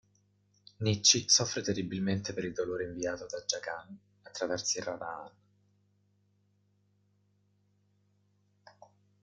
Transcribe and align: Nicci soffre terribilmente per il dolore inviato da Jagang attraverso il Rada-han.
Nicci 0.77 1.29
soffre 1.29 1.61
terribilmente 1.61 2.33
per 2.33 2.43
il 2.45 2.53
dolore 2.53 2.85
inviato 2.85 3.27
da 3.27 3.39
Jagang 3.45 3.95
attraverso 4.23 4.79
il 4.79 4.83
Rada-han. 4.83 5.35